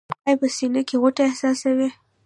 ایا 0.27 0.35
په 0.41 0.47
سینه 0.55 0.81
کې 0.87 0.95
غوټه 1.01 1.21
احساسوئ؟ 1.25 1.89